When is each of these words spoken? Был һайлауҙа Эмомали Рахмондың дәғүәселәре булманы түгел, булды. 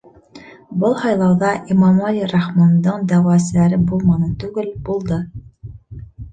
Был 0.83 0.95
һайлауҙа 1.01 1.51
Эмомали 1.75 2.25
Рахмондың 2.33 3.05
дәғүәселәре 3.13 3.81
булманы 3.93 4.33
түгел, 4.47 4.75
булды. 4.91 5.23